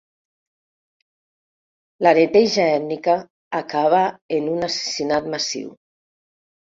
[2.07, 3.15] La neteja ètnica
[3.59, 3.99] acaba
[4.39, 5.69] en un assassinat massiu.